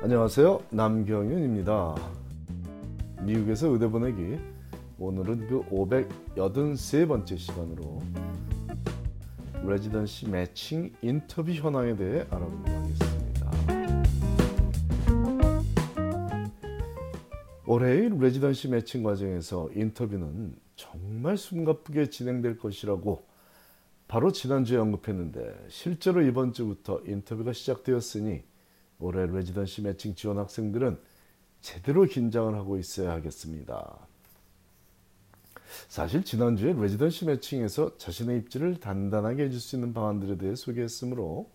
안녕하세요. 0.00 0.62
남경윤입니다. 0.70 1.96
미국에서 3.22 3.66
의대 3.66 3.88
보내기 3.88 4.38
오늘은 4.96 5.48
그 5.48 5.68
583번째 5.70 7.36
시간으로 7.36 8.00
레지던시 9.66 10.28
매칭 10.28 10.92
인터뷰 11.02 11.50
현황에 11.50 11.96
대해 11.96 12.24
알아보도록 12.30 12.68
하겠습니다. 12.68 13.50
올해의 17.66 18.20
레지던시 18.20 18.68
매칭 18.68 19.02
과정에서 19.02 19.68
인터뷰는 19.74 20.54
정말 20.76 21.36
숨가쁘게 21.36 22.10
진행될 22.10 22.58
것이라고 22.58 23.26
바로 24.06 24.30
지난주에 24.30 24.78
언급했는데 24.78 25.66
실제로 25.66 26.22
이번 26.22 26.52
주부터 26.52 27.00
인터뷰가 27.04 27.52
시작되었으니 27.52 28.44
올해 29.00 29.26
레지던시 29.26 29.82
매칭 29.82 30.14
지원 30.14 30.38
학생들은 30.38 30.98
제대로 31.60 32.04
긴장을 32.04 32.54
하고 32.54 32.78
있어야 32.78 33.12
하겠습니다. 33.12 33.98
사실 35.88 36.24
지난주에 36.24 36.72
레지던시 36.72 37.26
매칭에서 37.26 37.98
자신의 37.98 38.38
입지를 38.38 38.80
단단하게 38.80 39.44
해줄 39.44 39.60
수 39.60 39.76
있는 39.76 39.92
방안들에 39.92 40.38
대해 40.38 40.54
소개했으므로 40.54 41.50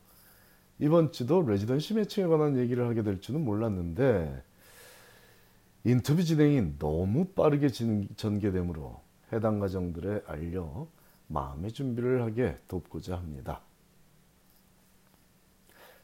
이번 0.79 1.11
주도 1.11 1.41
레지던시 1.41 1.93
매칭에 1.95 2.27
관한 2.27 2.57
얘기를 2.57 2.87
하게 2.87 3.03
될 3.03 3.21
줄은 3.21 3.43
몰랐는데 3.43 4.43
인터뷰 5.83 6.23
진행이 6.23 6.77
너무 6.79 7.25
빠르게 7.25 7.67
전개되므로 7.69 9.01
해당 9.31 9.59
과정들에 9.59 10.23
알려 10.27 10.87
마음의 11.27 11.71
준비를 11.71 12.21
하게 12.21 12.57
돕고자 12.67 13.17
합니다. 13.17 13.61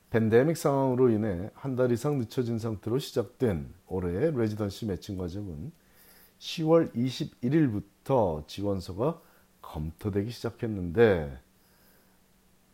팬데믹 0.10 0.58
상황으로 0.58 1.10
인해 1.10 1.52
한 1.54 1.76
달 1.76 1.92
이상 1.92 2.18
늦춰진 2.18 2.58
상태로 2.58 2.98
시작된 3.00 3.74
올해의 3.88 4.36
레지던시 4.36 4.86
매칭 4.88 5.18
과정은 5.18 5.72
10월 6.40 6.94
21일부터 6.96 8.48
지원서가 8.48 9.22
검토되기 9.62 10.32
시작했는데 10.32 11.38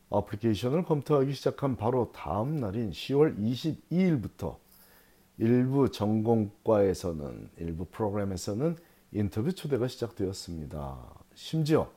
어플리케이션을 0.09 0.83
검토하기 0.85 1.33
시작한 1.33 1.75
바로 1.75 2.11
다음 2.13 2.55
날인 2.57 2.91
10월 2.91 3.38
22일부터 3.38 4.57
일부 5.38 5.91
전공과에서는 5.91 7.49
일부 7.57 7.85
프로그램에서는 7.85 8.77
인터뷰 9.11 9.51
초대가 9.53 9.88
시작되었습니다. 9.88 10.97
심지어 11.33 11.91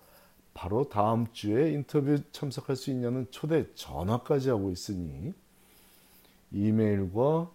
바로 0.58 0.88
다음 0.88 1.28
주에 1.30 1.70
인터뷰 1.70 2.18
참석할 2.32 2.74
수 2.74 2.90
있냐는 2.90 3.28
초대 3.30 3.72
전화까지 3.74 4.50
하고 4.50 4.72
있으니 4.72 5.32
이메일과 6.50 7.48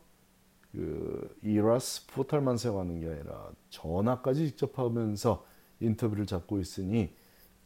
그 0.72 1.38
이라스 1.44 2.08
포털만 2.08 2.56
사용하는 2.56 3.02
게 3.02 3.08
아니라 3.08 3.52
전화까지 3.72 4.48
직접 4.48 4.80
하면서 4.80 5.46
인터뷰를 5.82 6.26
잡고 6.26 6.62
있으니 6.62 7.14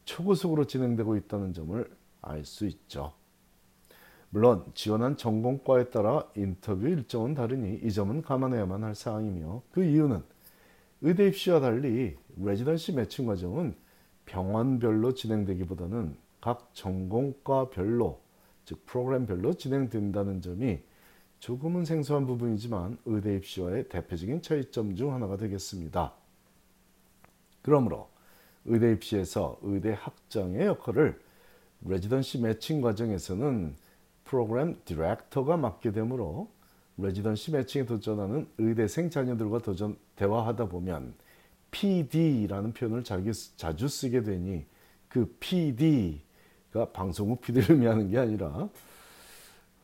초고속으로 0.05 0.65
진행되고 0.65 1.15
있다는 1.17 1.53
점을 1.53 1.87
알 2.21 2.43
수 2.43 2.65
있죠. 2.65 3.13
물론 4.31 4.65
지원한 4.73 5.17
전공과에 5.17 5.91
따라 5.91 6.27
인터뷰 6.35 6.87
일정은 6.87 7.35
다르니 7.35 7.81
이 7.83 7.91
점은 7.91 8.23
감안해야만 8.23 8.83
할 8.83 8.95
사항이며 8.95 9.61
그 9.69 9.83
이유는 9.83 10.23
의대 11.01 11.27
입시와 11.27 11.59
달리 11.59 12.17
레지던시 12.37 12.93
매칭 12.93 13.27
과정은 13.27 13.75
병원별로 14.27 15.13
진행되기보다는 15.15 16.15
각 16.39 16.69
전공과별로 16.73 18.21
즉 18.65 18.85
프로그램별로 18.85 19.53
진행된다는 19.55 20.41
점이 20.41 20.79
조금은 21.39 21.85
생소한 21.85 22.27
부분이지만 22.27 22.99
의대 23.05 23.35
입시와의 23.35 23.89
대표적인 23.89 24.41
차이점 24.41 24.95
중 24.95 25.13
하나가 25.13 25.37
되겠습니다. 25.37 26.13
그러므로 27.61 28.09
의대 28.65 28.91
입시에서 28.91 29.57
의대 29.61 29.95
학장의 29.97 30.65
역할을 30.67 31.19
레지던시 31.85 32.41
매칭 32.41 32.81
과정에서는 32.81 33.75
프로그램 34.25 34.79
디렉터가 34.83 35.57
맡게 35.57 35.91
되므로 35.91 36.49
레지던시 36.97 37.51
매칭에 37.51 37.85
도전하는 37.85 38.47
의대생 38.57 39.09
자녀들과 39.09 39.59
도전 39.59 39.95
대화하다 40.15 40.67
보면 40.67 41.13
PD라는 41.71 42.73
표현을 42.73 43.03
자기, 43.03 43.31
자주 43.55 43.87
쓰게 43.87 44.23
되니 44.23 44.65
그 45.07 45.35
PD가 45.39 46.91
방송국 46.93 47.41
PD를 47.41 47.71
의미하는 47.71 48.09
게 48.09 48.17
아니라 48.17 48.69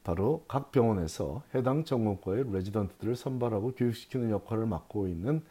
바로 0.04 0.44
각 0.48 0.72
병원에서 0.72 1.44
해당 1.56 1.86
전공과의 1.86 2.52
레지던트들을 2.52 3.16
선발하고 3.16 3.74
교육시키는 3.74 4.32
역할을 4.32 4.66
맡고 4.66 5.08
있는 5.08 5.44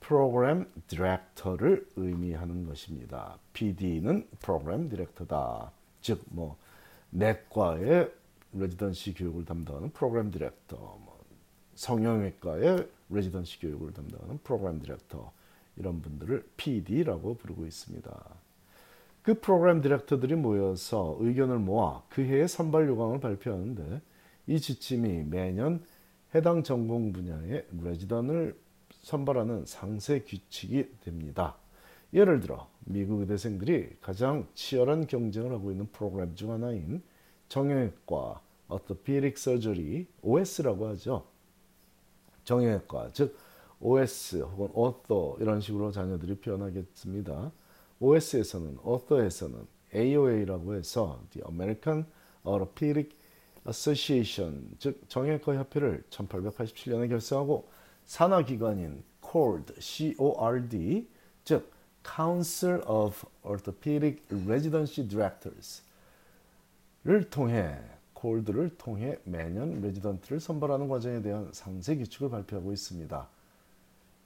프로그램 0.00 0.70
디렉터를 0.86 1.88
의미하는 1.96 2.66
것입니다. 2.66 3.38
PD는 3.54 4.28
프로그램 4.40 4.90
디렉터다. 4.90 5.72
즉, 6.02 6.22
뭐, 6.26 6.58
내과의 7.08 8.12
residency 8.52 9.14
교육을 9.14 9.46
담당하는 9.46 9.90
프로그램 9.90 10.30
디렉터, 10.30 10.76
뭐 10.76 11.24
성형외과의 11.74 12.86
residency 13.08 13.60
교육을 13.60 13.94
담당하는 13.94 14.38
프로그램 14.44 14.80
디렉터, 14.80 15.32
이런 15.76 16.00
분들을 16.02 16.48
PD라고 16.56 17.36
부르고 17.36 17.66
있습니다. 17.66 18.24
그 19.22 19.40
프로그램 19.40 19.80
director들이 19.80 20.34
모여서 20.34 21.16
의견을 21.20 21.58
모아 21.58 22.02
그 22.10 22.22
해의 22.22 22.46
선발 22.46 22.86
요강을 22.88 23.20
발표하는데 23.20 24.00
이 24.46 24.60
지침이 24.60 25.24
매년 25.24 25.82
해당 26.34 26.62
전공 26.62 27.12
분야의 27.12 27.66
resident을 27.82 28.56
선발하는 29.02 29.64
상세 29.66 30.20
규칙이 30.20 30.88
됩니다. 31.00 31.56
예를 32.12 32.40
들어 32.40 32.68
미국 32.80 33.20
의대생들이 33.20 33.96
가장 34.00 34.46
치열한 34.54 35.06
경쟁을 35.06 35.52
하고 35.52 35.70
있는 35.70 35.86
프로그램 35.90 36.34
중 36.34 36.52
하나인 36.52 37.02
정형외과, 37.48 38.40
어토피릭 38.68 39.38
서저리, 39.38 40.06
OS라고 40.22 40.88
하죠. 40.88 41.24
정형외과, 42.44 43.10
즉 43.12 43.36
OS 43.84 44.38
혹은 44.38 44.70
author 44.74 45.36
이런 45.40 45.60
식으로 45.60 45.92
자녀들이 45.92 46.36
표현하겠습니다. 46.36 47.52
OS에서는 48.00 48.78
author에서는 48.84 49.66
AOA라고 49.94 50.74
해서 50.74 51.20
The 51.30 51.44
American 51.46 52.06
Orthopedic 52.44 53.14
Association 53.68 54.70
즉 54.78 55.02
정형외과 55.08 55.56
협회를 55.56 56.02
1887년에 56.08 57.10
결성하고 57.10 57.68
산하기관인 58.06 59.04
CORD 59.22 59.74
CORD 59.78 61.06
즉 61.44 61.70
Council 62.02 62.80
of 62.86 63.26
Orthopedic 63.42 64.22
Residency 64.46 65.06
Directors를 65.06 65.84
통해 67.30 67.78
콜드를 68.14 68.78
통해 68.78 69.18
매년 69.24 69.82
레지던트를 69.82 70.40
선발하는 70.40 70.88
과정에 70.88 71.20
대한 71.20 71.50
상세 71.52 71.96
규칙을 71.96 72.30
발표하고 72.30 72.72
있습니다. 72.72 73.33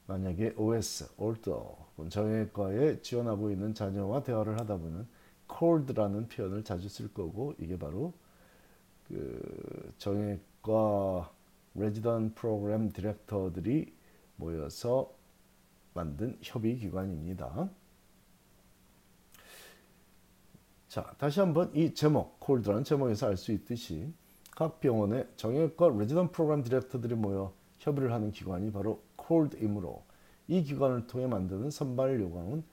만약에 0.08 0.54
OS, 0.56 1.06
올더, 1.18 1.76
정형외과에 2.08 3.02
지원하고 3.02 3.50
있는 3.50 3.74
자녀와 3.74 4.22
대화를 4.22 4.58
하다 4.58 4.78
보면 4.78 5.06
cold라는 5.52 6.28
표현을 6.28 6.64
자주 6.64 6.88
쓸 6.88 7.12
거고 7.12 7.54
이게 7.58 7.78
바로 7.78 8.14
그 9.06 9.92
정형외과 9.98 11.30
레지던 11.74 12.34
프로그램 12.34 12.90
디렉터들이 12.90 13.92
모여서 14.36 15.12
만든 15.92 16.38
협의 16.40 16.78
기관입니다. 16.78 17.68
자, 20.88 21.14
다시 21.18 21.40
한번 21.40 21.70
이 21.76 21.92
제목, 21.92 22.40
콜드라는 22.40 22.82
제목에서 22.82 23.26
알 23.26 23.36
수 23.36 23.52
있듯이 23.52 24.10
각 24.52 24.80
병원의 24.80 25.28
정형외과 25.36 25.90
레지던 25.98 26.32
프로그램 26.32 26.62
디렉터들이 26.62 27.14
모여 27.14 27.52
협의를 27.80 28.10
하는 28.10 28.32
기관이 28.32 28.72
바로 28.72 29.02
콜드이므로 29.16 30.07
이 30.48 30.62
기관을 30.62 31.06
통해 31.06 31.26
만드는 31.26 31.70
선발 31.70 32.20
요강은 32.20 32.64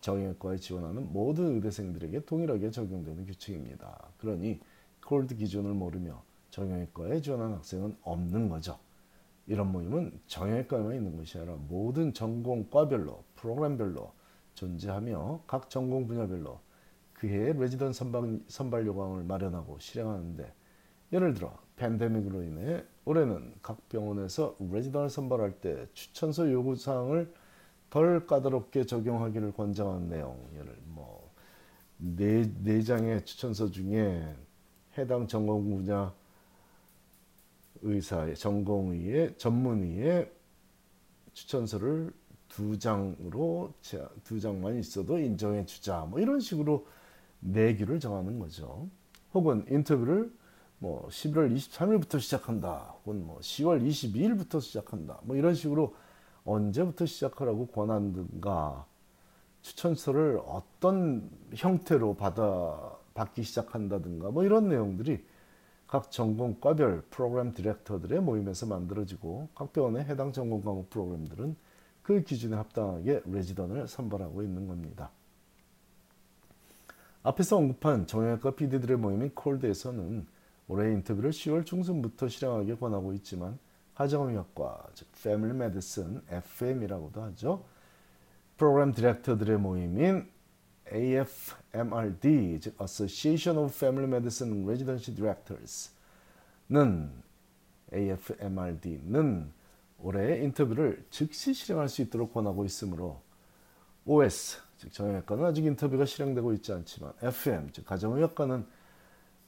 정형외과에 0.00 0.56
지원하는 0.56 1.12
모든 1.12 1.56
의대생들에게 1.56 2.24
동일하게 2.24 2.70
적용되는 2.70 3.26
규칙입니다. 3.26 4.12
그러니 4.18 4.60
콜드 5.04 5.36
기준을 5.36 5.74
모르며 5.74 6.22
정형외과에 6.50 7.20
지원하는 7.20 7.56
학생은 7.56 7.96
없는 8.02 8.48
거죠. 8.48 8.78
이런 9.46 9.72
모임은 9.72 10.20
정형외과에만 10.26 10.94
있는 10.94 11.16
것이 11.16 11.36
아니라 11.38 11.56
모든 11.68 12.14
전공과별로 12.14 13.24
프로그램별로 13.34 14.12
존재하며 14.54 15.42
각 15.46 15.68
전공 15.68 16.06
분야별로 16.06 16.60
그해 17.14 17.52
레지던 17.52 17.92
선발 17.92 18.86
요강을 18.86 19.24
마련하고 19.24 19.78
실행하는데 19.80 20.54
예를 21.12 21.34
들어 21.34 21.58
팬데믹으로 21.82 22.44
인해 22.44 22.84
올해는 23.04 23.54
각 23.60 23.88
병원에서 23.88 24.56
레지던을 24.60 25.10
선발할 25.10 25.60
때 25.60 25.88
추천서 25.94 26.52
요구 26.52 26.76
사항을 26.76 27.34
덜 27.90 28.24
까다롭게 28.24 28.86
적용하기를 28.86 29.52
권장하는 29.52 30.08
내용. 30.08 30.38
예를 30.54 30.78
뭐네 30.84 32.52
네 32.62 32.82
장의 32.82 33.24
추천서 33.24 33.72
중에 33.72 34.32
해당 34.96 35.26
전공 35.26 35.68
분야 35.68 36.14
의사의 37.80 38.36
전공의의 38.36 39.36
전문의의 39.36 40.30
추천서를 41.32 42.12
두 42.48 42.78
장으로 42.78 43.72
두 44.22 44.38
장만 44.38 44.78
있어도 44.78 45.18
인정해 45.18 45.66
주자 45.66 46.06
뭐 46.08 46.20
이런 46.20 46.38
식으로 46.38 46.86
내기를 47.40 47.98
정하는 47.98 48.38
거죠. 48.38 48.88
혹은 49.34 49.64
인터뷰를 49.68 50.32
뭐 50.82 51.06
11월 51.10 51.54
23일부터 51.54 52.18
시작한다. 52.18 52.96
혹은 52.98 53.24
뭐 53.24 53.38
10월 53.38 53.86
22일부터 53.86 54.60
시작한다. 54.60 55.20
뭐 55.22 55.36
이런 55.36 55.54
식으로 55.54 55.94
언제부터 56.44 57.06
시작하라고 57.06 57.68
권한든가 57.68 58.84
추천서를 59.62 60.40
어떤 60.44 61.30
형태로 61.54 62.16
받아 62.16 62.98
받기 63.14 63.44
시작한다든가 63.44 64.32
뭐 64.32 64.42
이런 64.42 64.68
내용들이 64.68 65.24
각 65.86 66.10
전공 66.10 66.56
과별 66.60 67.02
프로그램 67.10 67.54
디렉터들의 67.54 68.20
모임에서 68.20 68.66
만들어지고 68.66 69.50
각 69.54 69.72
병원의 69.72 70.06
해당 70.06 70.32
전공 70.32 70.62
과목 70.62 70.90
프로그램들은 70.90 71.54
그 72.02 72.24
기준에 72.24 72.56
합당하게 72.56 73.22
레지던을 73.26 73.86
선발하고 73.86 74.42
있는 74.42 74.66
겁니다. 74.66 75.12
앞에서 77.22 77.58
언급한 77.58 78.08
정형외과 78.08 78.56
PD들의 78.56 78.96
모임인 78.96 79.30
콜드에서는 79.32 80.26
올해 80.68 80.92
인터뷰를 80.92 81.30
10월 81.30 81.66
중순부터 81.66 82.28
실행하게 82.28 82.76
권하고 82.76 83.12
있지만 83.14 83.58
가정의학과, 83.94 84.86
즉 84.94 85.08
Family 85.16 85.54
Medicine, 85.54 86.20
FM이라고도 86.30 87.22
하죠. 87.22 87.64
프로그램 88.56 88.92
디렉터들의 88.92 89.58
모임인 89.58 90.30
AFMRD, 90.92 92.60
즉 92.60 92.80
Association 92.80 93.64
of 93.64 93.74
Family 93.74 94.08
Medicine 94.08 94.64
Residency 94.64 95.16
Directors는 95.16 97.10
AFMRD는 97.92 99.52
올해 99.98 100.42
인터뷰를 100.42 101.04
즉시 101.10 101.54
실행할 101.54 101.88
수 101.88 102.02
있도록 102.02 102.32
권하고 102.34 102.64
있으므로 102.64 103.20
OS, 104.04 104.58
즉 104.78 104.92
정형외과는 104.92 105.44
아직 105.44 105.64
인터뷰가 105.64 106.04
실행되고 106.04 106.52
있지 106.54 106.72
않지만 106.72 107.12
FM, 107.22 107.70
즉 107.72 107.86
가정의학과는 107.86 108.66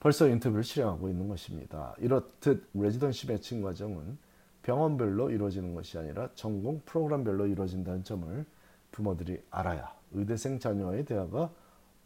벌써 0.05 0.29
인터뷰를 0.29 0.63
실행하고 0.63 1.09
있는 1.09 1.29
것입니다. 1.29 1.95
이렇듯 1.97 2.69
레지던시 2.75 3.27
매칭 3.27 3.63
과정은 3.63 4.19
병원별로 4.61 5.31
이루어지는 5.31 5.75
것이 5.75 5.97
아니라 5.97 6.29
전공 6.35 6.83
프로그램별로 6.85 7.47
이루어진다는 7.47 8.05
점을 8.05 8.45
부모들이 8.93 9.41
알아야 9.49 9.95
의대생 10.13 10.59
자녀와의 10.59 11.07
대화가 11.07 11.51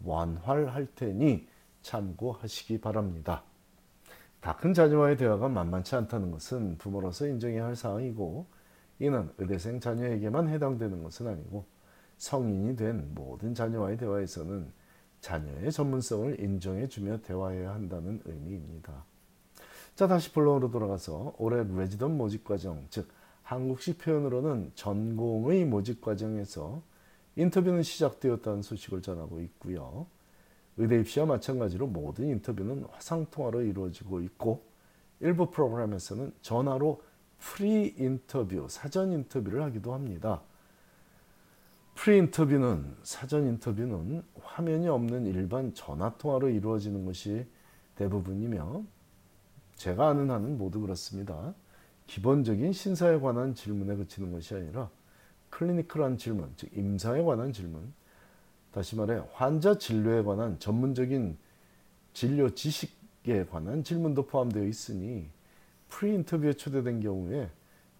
완활할 0.04 0.86
테니 0.94 1.48
참고하시기 1.82 2.80
바랍니다. 2.80 3.42
다 4.40 4.56
큰 4.56 4.72
자녀와의 4.72 5.16
대화가 5.16 5.48
만만치 5.48 5.96
않다는 5.96 6.30
것은 6.30 6.78
부모로서 6.78 7.26
인정해야 7.26 7.64
할 7.64 7.74
사항이고 7.74 8.46
이는 9.00 9.28
의대생 9.38 9.80
자녀에게만 9.80 10.46
해당되는 10.46 11.02
것은 11.02 11.26
아니고 11.26 11.64
성인이 12.18 12.76
된 12.76 13.12
모든 13.16 13.54
자녀와의 13.54 13.96
대화에서는 13.96 14.77
자녀의 15.20 15.72
전문성을 15.72 16.40
인정해주며 16.40 17.22
대화해야 17.22 17.74
한다는 17.74 18.20
의미입니다. 18.24 19.04
자 19.94 20.06
다시 20.06 20.32
본론으로 20.32 20.70
돌아가서 20.70 21.34
올해 21.38 21.64
레지던 21.64 22.16
모집 22.16 22.44
과정 22.44 22.86
즉 22.90 23.08
한국식 23.42 23.98
표현으로는 23.98 24.72
전공의 24.74 25.64
모집 25.64 26.00
과정에서 26.00 26.82
인터뷰는 27.36 27.82
시작되었다는 27.82 28.62
소식을 28.62 29.02
전하고 29.02 29.40
있고요. 29.40 30.06
의대 30.76 31.00
입시와 31.00 31.26
마찬가지로 31.26 31.86
모든 31.86 32.26
인터뷰는 32.28 32.84
화상 32.90 33.26
통화로 33.30 33.62
이루어지고 33.62 34.20
있고 34.20 34.62
일부 35.20 35.50
프로그램에서는 35.50 36.32
전화로 36.42 37.02
pre 37.38 37.94
인터뷰, 37.98 38.66
사전 38.68 39.12
인터뷰를 39.12 39.62
하기도 39.62 39.94
합니다. 39.94 40.42
pre 41.98 42.18
인터뷰는 42.18 42.94
사전 43.02 43.48
인터뷰는 43.48 44.22
화면이 44.40 44.86
없는 44.86 45.26
일반 45.26 45.74
전화 45.74 46.16
통화로 46.16 46.48
이루어지는 46.48 47.04
것이 47.04 47.44
대부분이며 47.96 48.84
제가 49.74 50.10
아는 50.10 50.30
한은 50.30 50.58
모두 50.58 50.80
그렇습니다. 50.80 51.52
기본적인 52.06 52.72
신상에 52.72 53.18
관한 53.18 53.52
질문에 53.52 53.96
그치는 53.96 54.30
것이 54.30 54.54
아니라 54.54 54.88
clinical한 55.50 56.18
질문, 56.18 56.52
즉 56.56 56.70
임상에 56.72 57.20
관한 57.20 57.52
질문, 57.52 57.92
다시 58.70 58.94
말해 58.94 59.20
환자 59.32 59.76
진료에 59.76 60.22
관한 60.22 60.56
전문적인 60.60 61.36
진료 62.12 62.54
지식에 62.54 63.46
관한 63.46 63.82
질문도 63.82 64.26
포함되어 64.26 64.62
있으니 64.66 65.28
pre 65.88 66.14
인터뷰에 66.14 66.52
초대된 66.52 67.00
경우에 67.00 67.50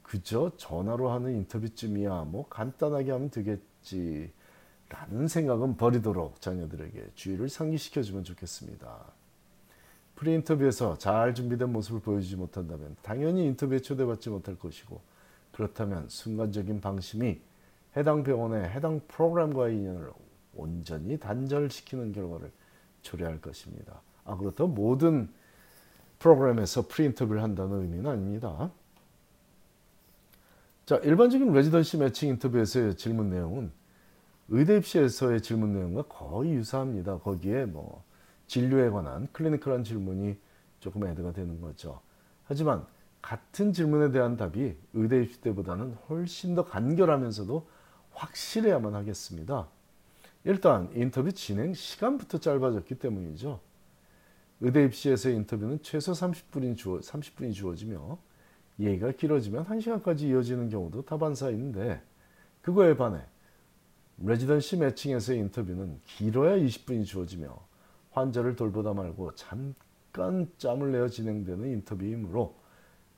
그저 0.08 0.50
전화로 0.56 1.10
하는 1.10 1.37
인터뷰쯤이야 1.37 2.25
뭐 2.25 2.49
간단하게 2.49 3.10
하면 3.12 3.31
되겠지 3.31 4.32
라는 4.88 5.28
생각은 5.28 5.76
버리도록 5.76 6.40
자녀들에게 6.40 7.10
주의를 7.14 7.50
상기시켜 7.50 8.02
주면 8.02 8.25
좋겠습니다. 8.25 9.05
pre 10.17 10.32
인터뷰에서 10.32 10.96
잘 10.96 11.34
준비된 11.34 11.70
모습을 11.70 12.00
보여주지 12.00 12.37
못한다면 12.37 12.96
당연히 13.02 13.44
인터뷰에 13.44 13.81
초대받지 13.81 14.31
못할 14.31 14.58
것이고 14.58 14.99
그렇다면 15.52 16.08
순간적인 16.08 16.81
방심이 16.81 17.38
해당 17.94 18.22
병원의 18.22 18.70
해당 18.70 19.02
프로그램과의 19.08 19.76
인연을 19.76 20.10
온전히 20.55 21.19
단절시키는 21.19 22.12
결과를 22.12 22.50
초래할 23.02 23.43
것입니다. 23.43 24.00
아 24.25 24.38
그렇다고 24.38 24.70
모든 24.70 25.28
프로그램에서 26.19 26.88
pre 26.88 26.99
인터뷰를 26.99 27.43
한다는 27.43 27.82
의미는 27.82 28.06
아닙니다. 28.06 28.70
자 30.88 30.96
일반적인 30.96 31.52
residency 31.53 31.99
matching 31.99 32.31
인터뷰에서의 32.31 32.96
질문 32.96 33.29
내용은 33.29 33.70
의대 34.49 34.79
입시에서의 34.79 35.43
질문 35.43 35.75
내용과 35.75 36.05
거의 36.05 36.55
유사합니다. 36.55 37.19
거기에 37.19 37.67
뭐 37.67 38.02
진료에 38.46 38.88
관한 38.88 39.29
클리니컬한 39.32 39.85
질문이 39.85 40.38
조금 40.81 41.06
애드가 41.06 41.35
되는 41.35 41.61
거죠. 41.61 42.00
하지만 42.44 42.87
같은 43.20 43.75
질문에 43.75 44.12
대한 44.12 44.38
답이 44.38 44.76
의대 44.94 45.23
입시 45.23 45.43
때보다는 45.43 45.93
훨씬 46.08 46.55
더 46.55 46.64
간결하면서도 46.64 47.69
확실해야만 48.12 48.94
하겠습니다. 48.94 49.69
일단 50.44 50.88
인터뷰 50.94 51.31
진행 51.32 51.75
시간부터 51.75 52.38
짧아졌기 52.38 52.94
때문이죠. 52.94 53.61
의대 54.62 54.87
입시에서의 54.87 55.37
인터뷰는 55.37 55.81
최소 55.82 56.12
30분이, 56.12 56.79
주어, 56.79 57.00
30분이 57.00 57.52
주어지며 57.52 58.19
얘기가 58.81 59.13
길어지면 59.13 59.65
1시간까지 59.65 60.23
이어지는 60.23 60.69
경우도 60.69 61.03
다반사인데 61.03 62.01
그거에 62.63 62.97
반해 62.97 63.20
레지던시 64.19 64.77
매칭에서의 64.77 65.39
인터뷰는 65.41 66.01
길어야 66.05 66.56
20분이 66.56 67.05
주어지며 67.05 67.56
환자를 68.11 68.56
돌보다 68.56 68.93
말고 68.94 69.35
잠깐 69.35 70.51
짬을 70.58 70.93
내어 70.93 71.08
진행되는 71.08 71.69
인터뷰이므로 71.69 72.56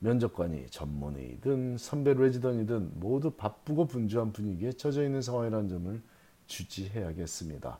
면접관이 0.00 0.66
전문의든 0.70 1.76
선배 1.78 2.14
레지던이든 2.14 2.92
모두 2.94 3.30
바쁘고 3.30 3.86
분주한 3.86 4.32
분위기에 4.32 4.72
처져 4.72 5.04
있는 5.04 5.20
상황이라는 5.20 5.68
점을 5.68 6.02
주지해야겠습니다. 6.46 7.78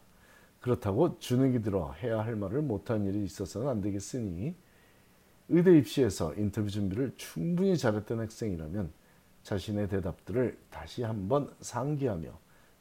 그렇다고 0.60 1.18
주눅이 1.18 1.62
들어 1.62 1.92
해야 1.92 2.20
할 2.20 2.36
말을 2.36 2.60
못한 2.60 3.04
일이 3.06 3.24
있어서는 3.24 3.68
안 3.68 3.80
되겠으니 3.80 4.54
의대 5.50 5.76
입시에서 5.76 6.32
인터뷰 6.34 6.70
준비를 6.70 7.12
충분히 7.16 7.76
잘했던 7.76 8.20
학생이라면 8.20 8.92
자신의 9.42 9.88
대답들을 9.88 10.56
다시 10.70 11.02
한번 11.02 11.52
상기하며 11.60 12.30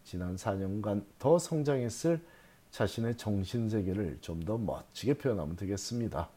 지난 0.03 0.35
4년간 0.35 1.03
더 1.17 1.39
성장했을 1.39 2.21
자신의 2.71 3.17
정신세계를 3.17 4.19
좀 4.21 4.45
더 4.45 4.57
멋지게 4.57 5.15
표현하면 5.15 5.55
되겠습니다. 5.55 6.29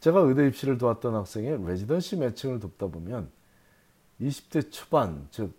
제가 0.00 0.20
의대 0.20 0.46
입시를 0.46 0.78
도왔던 0.78 1.14
학생의 1.14 1.66
residency 1.66 2.16
matching을 2.16 2.60
돕다 2.60 2.86
보면 2.86 3.30
20대 4.20 4.72
초반, 4.72 5.28
즉 5.30 5.54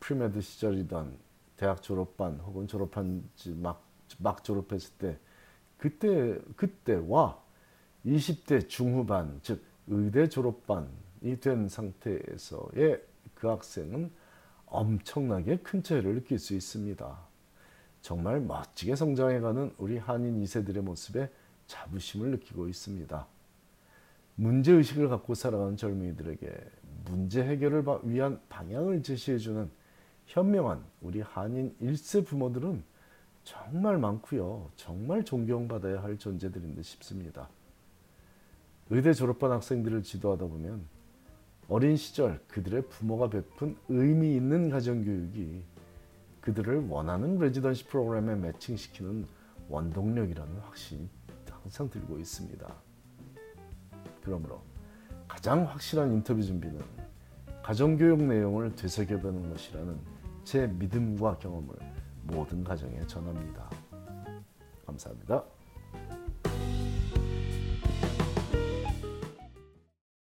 pre-med 0.00 0.40
시절이던 0.40 1.16
대학 1.56 1.82
졸업반 1.82 2.38
혹은 2.40 2.68
졸업한 2.68 3.28
막, 3.56 3.82
막 4.18 4.44
졸업했을 4.44 4.92
때 4.98 5.18
그때 5.76 6.38
그때와 6.56 7.47
20대 8.08 8.68
중후반, 8.68 9.38
즉 9.42 9.62
의대 9.86 10.28
졸업반이 10.28 11.40
된 11.40 11.68
상태에서의 11.68 13.02
그 13.34 13.48
학생은 13.48 14.10
엄청나게 14.66 15.58
큰 15.58 15.82
차이를 15.82 16.14
느낄 16.14 16.38
수 16.38 16.54
있습니다. 16.54 17.18
정말 18.00 18.40
멋지게 18.40 18.96
성장해가는 18.96 19.74
우리 19.78 19.98
한인 19.98 20.42
2세들의 20.42 20.80
모습에 20.80 21.30
자부심을 21.66 22.30
느끼고 22.32 22.68
있습니다. 22.68 23.26
문제의식을 24.36 25.08
갖고 25.08 25.34
살아가는 25.34 25.76
젊은이들에게 25.76 26.48
문제 27.06 27.42
해결을 27.42 27.84
위한 28.04 28.40
방향을 28.48 29.02
제시해주는 29.02 29.70
현명한 30.26 30.84
우리 31.00 31.20
한인 31.20 31.74
1세 31.80 32.24
부모들은 32.24 32.82
정말 33.44 33.98
많고요. 33.98 34.70
정말 34.76 35.24
존경받아야 35.24 36.02
할 36.02 36.18
존재들인 36.18 36.74
듯 36.74 36.82
싶습니다. 36.84 37.48
의대 38.90 39.12
졸업한 39.12 39.50
학생들을 39.52 40.02
지도하다 40.02 40.46
보면 40.46 40.86
어린 41.68 41.96
시절 41.96 42.40
그들의 42.48 42.88
부모가 42.88 43.28
베푼 43.28 43.76
의미 43.88 44.34
있는 44.34 44.70
가정교육이 44.70 45.62
그들을 46.40 46.88
원하는 46.88 47.38
레지던시 47.38 47.86
프로그램에 47.88 48.34
매칭시키는 48.36 49.26
원동력이라는 49.68 50.60
확신이 50.60 51.08
항상 51.50 51.90
들고 51.90 52.18
있습니다. 52.18 52.66
그러므로 54.22 54.62
가장 55.26 55.66
확실한 55.66 56.12
인터뷰 56.12 56.42
준비는 56.42 56.80
가정교육 57.62 58.22
내용을 58.22 58.74
되새겨보는 58.74 59.50
것이라는 59.50 59.98
제 60.44 60.66
믿음과 60.66 61.36
경험을 61.36 61.74
모든 62.22 62.64
가정에 62.64 63.06
전합니다. 63.06 63.68
감사합니다. 64.86 65.44